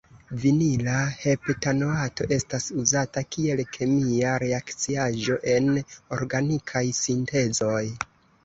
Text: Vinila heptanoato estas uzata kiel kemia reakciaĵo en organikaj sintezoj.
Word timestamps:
Vinila 0.43 0.93
heptanoato 1.23 2.27
estas 2.37 2.65
uzata 2.85 3.23
kiel 3.35 3.63
kemia 3.77 4.33
reakciaĵo 4.45 5.39
en 5.55 5.71
organikaj 6.19 6.85
sintezoj. 7.03 7.85